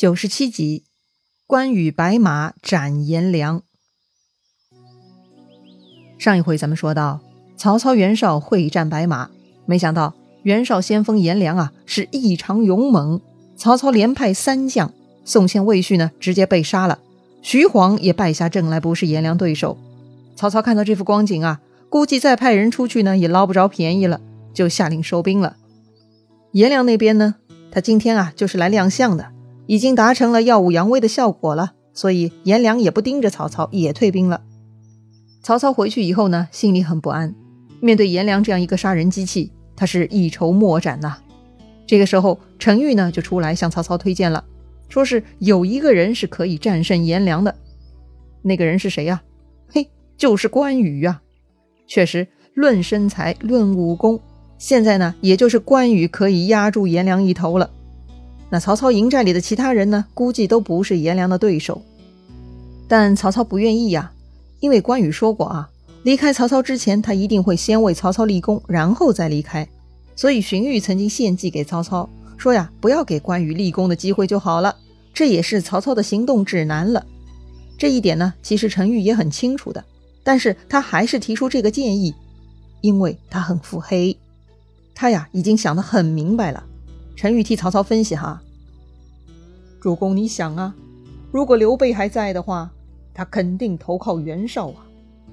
[0.00, 0.84] 九十七集，
[1.46, 3.60] 关羽白马斩颜良。
[6.18, 7.20] 上一回咱们说到，
[7.58, 9.28] 曹操袁绍会战白马，
[9.66, 13.20] 没想到袁绍先锋颜良啊是异常勇猛，
[13.58, 14.90] 曹操连派三将，
[15.26, 16.98] 宋宪、魏续呢直接被杀了，
[17.42, 19.76] 徐晃也败下阵来，不是颜良对手。
[20.34, 21.60] 曹操看到这副光景啊，
[21.90, 24.18] 估计再派人出去呢也捞不着便宜了，
[24.54, 25.58] 就下令收兵了。
[26.52, 27.34] 颜良那边呢，
[27.70, 29.32] 他今天啊就是来亮相的。
[29.70, 34.42] 已经达成了耀武扬威的效果了，所以颜良也不盯着曹操，也退兵了。
[35.44, 37.36] 曹操回去以后呢，心里很不安。
[37.80, 41.18] 面对颜良这样一个杀人机器，他是一筹莫展呐。
[41.86, 44.42] 这个时候，陈玉呢就出来向曹操推荐了，
[44.88, 47.54] 说是有一个人是可以战胜颜良的。
[48.42, 49.22] 那个人是谁呀？
[49.72, 51.22] 嘿，就是关羽呀。
[51.86, 54.18] 确实，论身材，论武功，
[54.58, 57.70] 现在呢，也就是关羽可以压住颜良一头了。
[58.50, 60.04] 那曹操营寨里的其他人呢？
[60.12, 61.80] 估计都不是颜良的对手。
[62.88, 64.12] 但曹操不愿意呀，
[64.58, 65.70] 因为关羽说过啊，
[66.02, 69.68] 离开曹操之前，他一定会先为曹操立功，然后再离开。
[70.16, 74.74] 所以荀彧曾经献计给曹操，说呀，不要给关羽立功的机会就好了。
[75.14, 77.06] 这也是曹操的行动指南了。
[77.78, 79.84] 这一点呢，其实陈玉也很清楚的，
[80.24, 82.12] 但是他还是提出这个建议，
[82.80, 84.16] 因为他很腹黑，
[84.94, 86.64] 他呀已经想得很明白了。
[87.16, 88.42] 陈玉替曹操分析哈，
[89.80, 90.74] 主公，你想啊，
[91.32, 92.70] 如果刘备还在的话，
[93.14, 94.84] 他肯定投靠袁绍啊，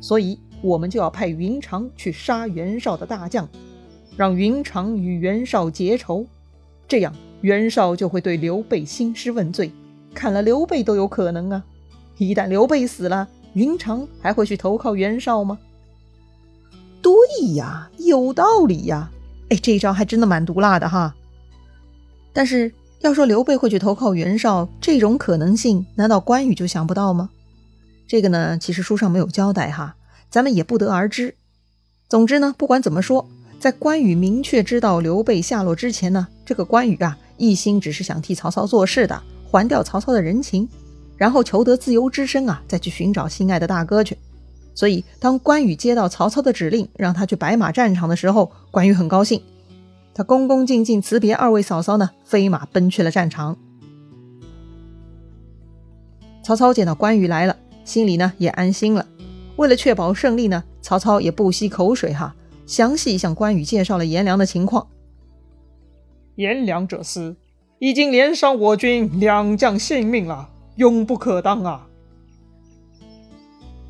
[0.00, 3.48] 所以我们就要派云长去杀袁绍的大将，
[4.16, 6.24] 让云长与袁绍结仇，
[6.86, 9.72] 这样袁绍就会对刘备兴师问罪，
[10.14, 11.64] 砍了刘备都有可能啊。
[12.16, 15.58] 一旦刘备死了，云长还会去投靠袁绍吗？
[17.02, 17.12] 对
[17.54, 19.10] 呀，有道理呀。
[19.48, 21.14] 哎，这一招还真的蛮毒辣的哈。
[22.32, 27.30] 但是要说刘备会去投靠袁绍这种可能性，难道关羽就想不到吗？
[28.08, 29.96] 这个呢，其实书上没有交代哈，
[30.30, 31.34] 咱们也不得而知。
[32.08, 33.28] 总之呢，不管怎么说，
[33.60, 40.68] 在关羽明确知道刘备下落之前呢，这个关羽啊，一心只是想替曹操做事的，还掉曹操的人情，
[41.16, 44.16] 然后求得自由之身啊，再去寻找心爱的大哥去。
[44.74, 49.42] 所以，当关羽接到曹操的指令，让他去白马战场的时候，关羽很高兴。
[50.16, 53.54] 他恭恭敬敬辞别二位嫂嫂呢，飞马奔去了战场。
[56.42, 57.54] 曹操见到关羽来了，
[57.84, 59.06] 心里呢也安心了。
[59.56, 62.34] 为了确保胜利呢，曹操也不惜口水哈，
[62.64, 64.86] 详细向关羽介绍了颜良的情况。
[66.36, 67.36] 颜良这厮
[67.78, 71.86] 已经连伤我军两将性命了，勇不可当啊！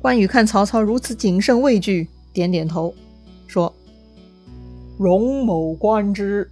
[0.00, 2.94] 关羽看曹操如此谨慎畏惧，点点头，
[3.48, 3.74] 说。
[4.98, 6.50] 容某观之，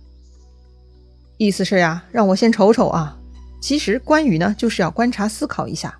[1.37, 3.17] 意思是呀，让我先瞅瞅啊。
[3.61, 5.99] 其实关羽呢，就是要观察思考一下。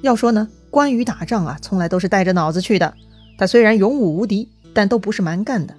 [0.00, 2.94] 要说呢，关羽打仗啊，从来都是带着脑子去的。
[3.36, 5.74] 他虽然勇武无敌，但都不是蛮干的。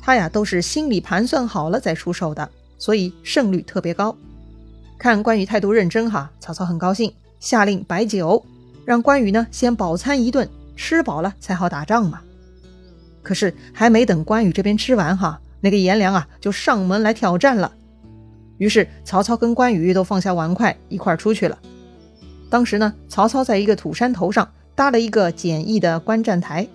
[0.00, 4.16] 他呀，都是心里盘算好了再出手的，所以胜率特别高。
[4.96, 8.44] 看关羽态度认真哈，曹操很高兴，下令摆酒，
[8.84, 12.20] 让关羽呢先饱餐一顿，吃饱了才好打仗嘛。
[13.22, 17.72] 可是还没等关羽这边吃完哈，那个颜良啊就上门来挑战了。
[18.58, 21.58] 于是曹操跟关羽都放下碗筷一块出去了。
[22.50, 26.68] 当时呢，曹操在一个土山头上搭了一个简易的观战台，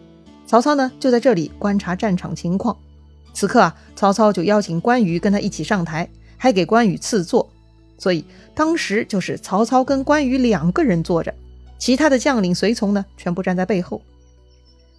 [0.48, 2.76] 曹操呢就在这里观察战场情况。
[3.34, 7.50] 此刻啊，曹操就邀请关羽跟他一起上台，还给关羽赐座。
[7.98, 11.34] 所以当时就是曹操跟关羽两个人坐着，
[11.78, 14.02] 其他的将领随从呢全部站在背后。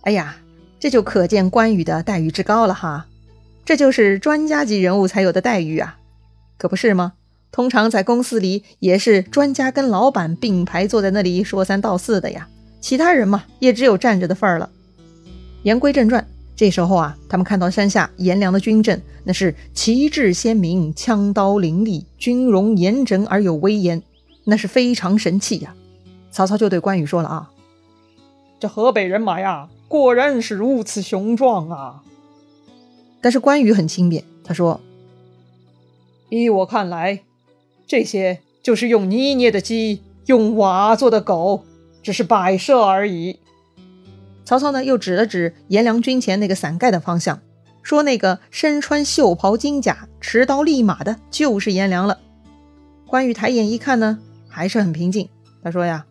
[0.02, 0.36] 哎呀！
[0.78, 3.06] 这就可见关羽的待遇之高了哈，
[3.64, 5.98] 这就是专家级人物才有的待遇啊，
[6.58, 7.14] 可不是吗？
[7.50, 12.46] 通常在公司里也是专家跟老板并排坐在那里说三道四的呀，
[12.80, 14.68] 其他人嘛也只有站着的份儿了。
[15.62, 24.02] 言归正传，这时候啊，他们看到山下颜良的军阵，那是旗帜鲜明，枪刀凌厉，军容严整而有威严，
[24.44, 25.74] 那是非常神气呀。
[26.30, 27.50] 曹操就对关羽说了啊，
[28.60, 29.68] 这河北人马呀。
[29.88, 32.02] 果然是如此雄壮啊！
[33.20, 34.80] 但是关羽很轻蔑，他说
[36.28, 37.22] ：“依我看来，
[37.86, 41.64] 这些就是用泥捏的鸡，用瓦做的狗，
[42.02, 43.38] 只是摆设而已。”
[44.44, 47.40] 曹操呢，又指了指颜良军前那个伞盖的方向，
[47.82, 52.20] 说：“那个身穿袖袍金甲、持刀立马的，就是颜良了。”
[53.06, 54.18] 关羽抬眼一看呢，
[54.48, 55.28] 还是很平静。
[55.62, 56.06] 他说：“呀，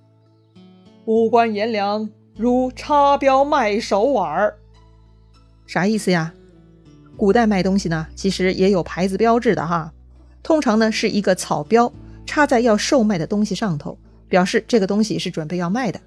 [1.05, 4.55] 五官颜良。”如插标卖手腕儿，
[5.65, 6.33] 啥意思呀？
[7.15, 9.93] 古代卖东西呢，其实也有牌子标志的哈。
[10.43, 11.89] 通常呢是一个草标，
[12.25, 13.97] 插在要售卖的东西上头，
[14.27, 16.01] 表示这个东西是准备要卖的。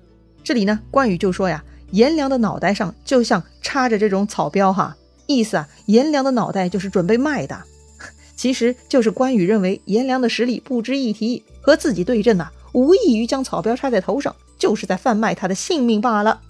[0.44, 4.94] 这里呢，关羽就说呀，颜良的脑袋上就像插着这种草标哈，
[5.26, 7.58] 意思啊，颜良的脑袋就是准备卖的。
[8.36, 16.40] 其实就是关羽认为颜良的实力不值一提，和自己对阵呐，无异于将草标插在头上，就是在贩卖他的性命罢了。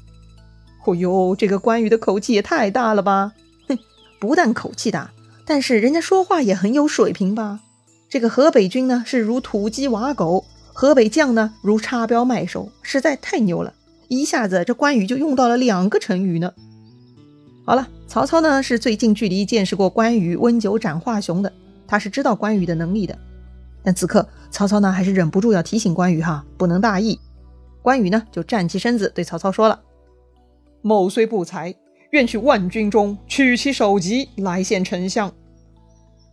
[0.85, 3.33] 哦呦，这个关羽的口气也太大了吧！
[3.69, 3.79] 哼，
[4.19, 5.11] 不但口气大，
[5.45, 7.61] 但是人家说话也很有水平吧？
[8.09, 13.75] 这个河北军呢是如土鸡瓦狗，河北将呢如插标卖首，实在太牛了！
[14.09, 16.55] 一下子这关羽就用到了两个成语呢。
[17.67, 21.53] 好了，曹操呢是最近距离见识过关羽温酒斩华雄的。
[21.87, 23.19] 他是知道关羽的能力的，
[23.83, 27.19] 但此刻曹操呢还是忍不住要提醒关羽哈，不能大意。
[27.89, 29.81] 关羽呢就站起身子对曹操说了
[30.85, 31.75] ：“某虽不才，
[32.11, 35.33] 愿去万军中取其首级来献丞相。”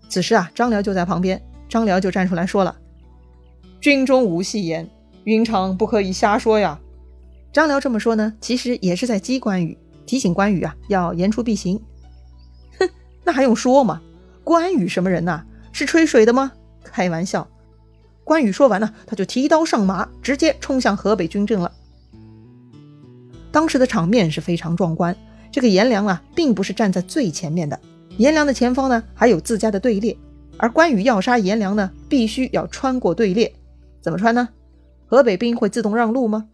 [0.10, 2.76] 此时啊，张辽就在旁边，张辽就站出来说了
[3.80, 4.90] ：“军中无戏言，
[5.24, 6.78] 云长不可以瞎说呀。”
[7.54, 11.82] 张辽这么说呢，其实也是在激关羽，提醒关羽啊要言出必行。
[12.78, 12.90] 哼，
[13.24, 14.02] 那还用说吗？
[14.44, 15.46] 关羽什么人呐？
[15.72, 16.52] 是吹水的吗？
[16.84, 17.48] 开玩笑！
[18.26, 21.72] 关羽说完呢，他就提刀上马，直接冲向河北军阵了。
[23.52, 25.16] 当时的场面是非常壮观。
[25.52, 27.80] 这个颜良啊，并不是站在最前面的，
[28.18, 30.18] 颜良的前方呢还有自家的队列，
[30.58, 33.54] 而关羽要杀颜良呢，必须要穿过队列。
[34.02, 34.50] 怎么穿呢？
[35.06, 36.48] 河北兵会自动让路吗？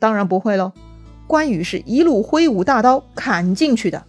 [0.00, 0.72] 当然不会喽。
[1.26, 4.02] 关羽是一路挥舞大刀砍进去的。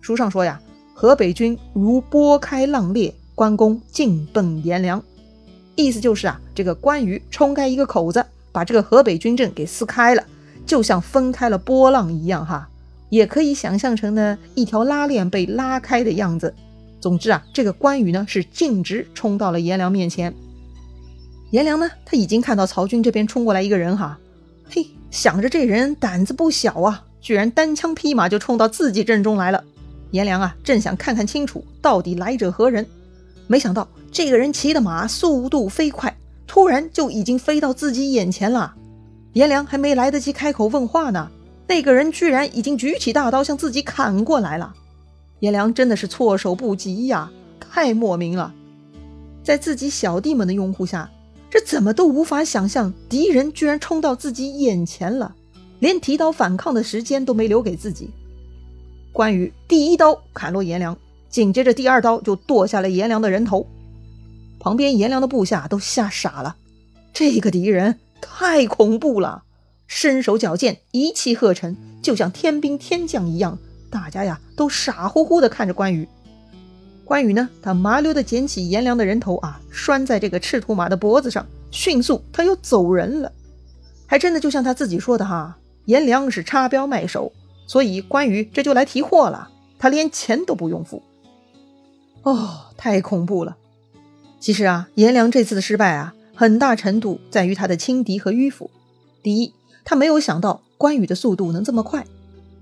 [0.00, 0.60] 书上说呀。
[0.94, 5.02] 河北军如拨开浪裂，关公尽奔颜良。
[5.80, 10.24] 意思就是啊，这个关羽冲开一个口子，把这个河北军阵给撕开了，
[10.66, 12.68] 就像分开了波浪一样哈。
[13.08, 16.54] 也可以想象成呢一条拉链被拉开的样子。
[17.00, 20.32] 总之啊，这个关羽呢是径直冲到了颜良面前。
[21.50, 24.18] 颜良呢他已经看到曹军这边冲过来一个人哈，
[24.68, 29.64] 嘿，想着这人胆子不小啊，居然单枪匹马就冲到自己阵中来了。
[30.12, 32.86] 颜良啊，正想看看清楚到底来者何人，
[33.48, 36.16] 没想到这个人骑的马速度飞快，
[36.46, 38.74] 突然就已经飞到自己眼前了。
[39.34, 41.30] 颜良还没来得及开口问话呢，
[41.68, 44.74] 那个人居然已经举起大刀向自己砍过来了。
[45.38, 47.30] 颜良真的是措手不及呀，
[47.60, 48.52] 太莫名了。
[49.44, 51.08] 在自己小弟们的拥护下，
[51.48, 55.34] 这怎么都无法想象敌人居然冲到自己眼前了，
[55.78, 58.10] 连提刀反抗的时间都没留给自己。
[59.12, 60.98] 关羽第一刀砍落颜良，
[61.28, 63.64] 紧接着第二刀就剁下了颜良的人头。
[64.60, 66.56] 旁边颜良的部下都吓傻了，
[67.12, 69.42] 这个敌人太恐怖了，
[69.86, 73.58] 身手矫健，一气呵成，就像天兵天将一样。
[73.90, 76.06] 大家呀都傻乎乎的看着关羽。
[77.04, 83.32] 关羽呢，他麻溜的捡起颜良的人头啊，拴在这个赤兔马的脖子上，迅速他又走人了。
[84.06, 85.56] 还真的就像他自己说的哈，
[85.86, 87.32] 颜良是插标卖首。
[87.66, 89.48] 所以关羽这就来提货了，
[89.78, 91.02] 他连钱都不用付。
[92.22, 93.56] 哦，太恐怖了！
[94.40, 98.70] 其实啊，颜良这次的失败啊，很大程度在于他的轻敌和迂腐。
[99.22, 99.52] 第一，
[99.84, 102.02] 他没有想到关羽的速度能这么快；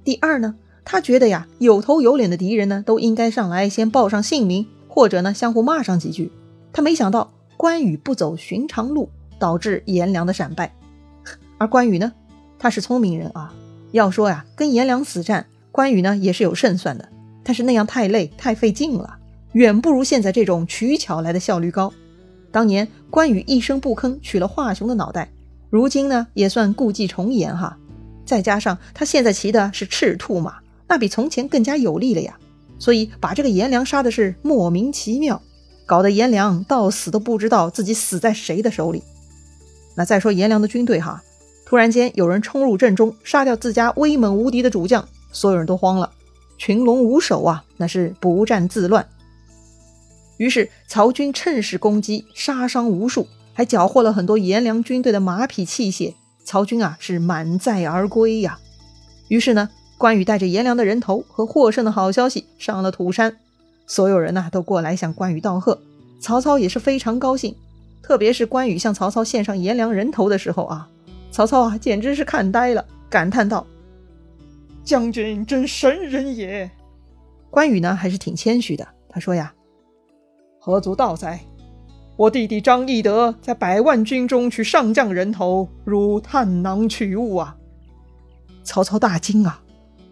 [0.02, 6.32] 第二呢，他觉得呀，有头有脸的敌人呢，都应该上来先报上姓名，或者呢相互骂上几句。
[6.72, 9.08] 他没想到关羽不走寻常路，
[9.38, 10.74] 导致颜良的闪败。
[11.58, 12.12] 而关羽呢，
[12.58, 13.54] 他是聪明人啊。
[13.92, 17.08] 要说呀，跟颜良死战，关羽呢也是有胜算的，
[17.44, 19.17] 但是那样太累太费劲了，
[19.52, 21.92] 远不如现在这种取巧来的效率高。
[22.50, 25.30] 当年关羽一声不吭取了华雄的脑袋，
[25.70, 27.76] 如今呢也算故伎重演哈。
[28.24, 32.36] 再加上他现在骑的是赤兔马，那比从前更加有力了呀，
[32.78, 35.40] 所以把这个颜良杀的是莫名其妙，
[35.86, 39.02] 搞得颜良到死都不知道自己死在谁的手里。
[39.94, 41.22] 那再说颜良的军队哈。
[41.66, 46.10] 突然间，有人冲入阵中，杀掉自家威猛无敌的主将，所有人都慌了，
[46.56, 49.06] 群龙无首啊，那是不战自乱。
[50.38, 56.14] 于是曹军趁势攻击，杀伤无数，还缴获了很多颜良军队的马匹器械。
[56.44, 58.58] 曹军啊，是满载而归呀。
[59.28, 59.68] 于是呢，
[59.98, 63.36] 关羽带着颜良的人头和获胜的好消息上了土山，
[63.86, 65.78] 所有人呐都过来向关羽道贺。
[66.20, 67.54] 曹操也是非常高兴，
[68.02, 70.88] 特别是关羽向曹操献上颜良人头的时候啊。
[71.30, 73.66] 曹操啊，简直是看呆了，感叹道
[74.82, 76.70] ：“将军真神人也。”
[77.50, 78.88] 关羽呢，还是挺谦虚的。
[79.10, 79.52] 他说：“呀，
[80.68, 81.40] 何足道哉？
[82.14, 87.56] 我弟弟张翼德在百万军中取上将人头，如探囊取物啊！”
[88.62, 89.62] 曹操大惊啊，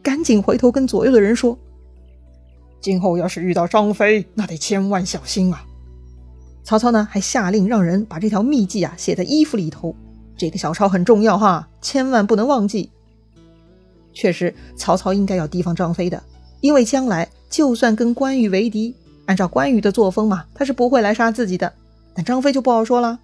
[0.03, 1.59] 赶紧回头跟左右的人说
[2.81, 5.63] ：“今后要是遇到张飞，那得千万小心啊！”
[6.65, 9.95] 曹操呢还下令让人把这条秘计啊写在衣服里头，
[10.39, 12.89] 这个小抄很重要哈，千万不能忘记。
[14.15, 16.23] 确实，曹操应该要提防张飞的，
[16.63, 18.97] 因为将来就算跟关羽为敌，
[19.27, 21.73] 按照关羽的作风嘛，他是不会来杀自己的。
[22.15, 23.19] 但张飞就不好说了。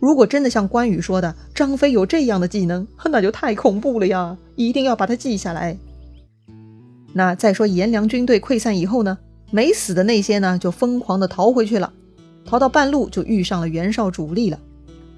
[0.00, 4.36] 如果真的像关羽说的，张飞有这样的技能，那就太恐怖了呀！
[4.54, 5.76] 一定要把它记下来。
[7.12, 9.18] 那再说颜良军队溃散以后呢，
[9.50, 11.92] 没死的那些呢，就疯狂的逃回去了。
[12.46, 14.58] 逃到半路就遇上了袁绍主力了，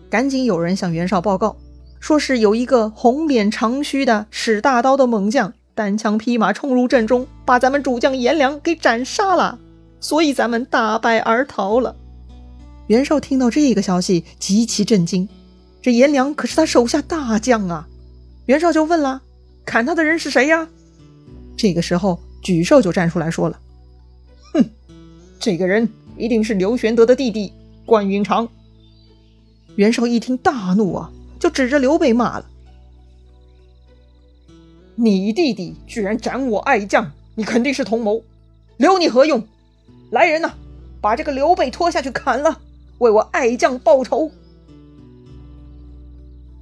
[0.09, 1.57] 赶紧有人向袁绍报告，
[2.01, 9.59] 说是有一个红脸长须的使大刀的猛将，单枪匹马冲入阵中，把咱们主将颜良给斩杀了，
[10.01, 11.95] 所以咱们大败而逃了。
[12.89, 15.29] 袁绍听到这个消息，极其震惊。
[15.83, 17.89] 这颜良可是他手下大将啊！
[18.47, 19.23] 袁绍就问了
[19.65, 20.69] ：“砍他的人是谁呀？”
[21.57, 23.61] 这个时候，沮授就站出来说了
[24.53, 24.65] ：“哼，
[25.39, 27.53] 这个人一定是刘玄德的弟弟
[27.87, 28.49] 关云长。”
[29.77, 32.47] 袁绍一听大怒啊，就指着刘备骂了
[34.97, 38.23] ：“你弟弟居然斩我爱将，你肯定是同谋，
[38.77, 39.47] 留你何用？
[40.11, 40.53] 来人呐，
[41.01, 42.59] 把这个刘备拖下去砍了！”
[42.99, 44.31] 为我爱将报仇？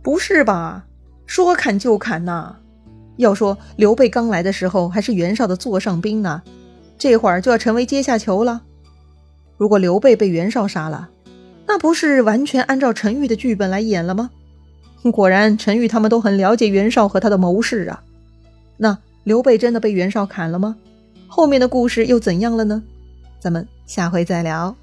[0.03, 0.87] 不是吧？
[1.27, 2.57] 说砍就砍呐！
[3.17, 6.43] 要说刘备刚来的时候还是袁绍的座上宾呢，
[6.97, 8.63] 这会儿就要成为阶下囚了。
[9.57, 11.11] 如果刘备被袁绍杀了，
[11.67, 14.31] 那不是完全按照陈玉的剧本来演了吗？
[15.13, 18.05] 果然，陈玉他们都很了解袁绍和他的谋士啊。
[18.77, 20.77] 那刘备真的被袁绍砍了吗？
[21.27, 22.83] 后面的故事又怎样了呢？
[23.41, 24.75] 咱们下回再聊。